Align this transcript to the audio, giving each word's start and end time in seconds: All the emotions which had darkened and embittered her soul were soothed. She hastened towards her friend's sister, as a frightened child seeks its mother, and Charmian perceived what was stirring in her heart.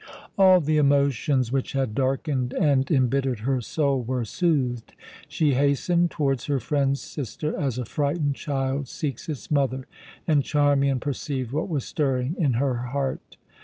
All 0.35 0.59
the 0.61 0.77
emotions 0.77 1.51
which 1.51 1.73
had 1.73 1.93
darkened 1.93 2.53
and 2.53 2.89
embittered 2.89 3.41
her 3.41 3.61
soul 3.61 4.01
were 4.01 4.25
soothed. 4.25 4.93
She 5.27 5.53
hastened 5.53 6.09
towards 6.09 6.45
her 6.45 6.59
friend's 6.59 6.99
sister, 6.99 7.55
as 7.55 7.77
a 7.77 7.85
frightened 7.85 8.33
child 8.33 8.87
seeks 8.87 9.29
its 9.29 9.51
mother, 9.51 9.85
and 10.27 10.43
Charmian 10.43 10.99
perceived 10.99 11.51
what 11.51 11.69
was 11.69 11.85
stirring 11.85 12.35
in 12.39 12.53
her 12.53 12.77
heart. 12.77 13.37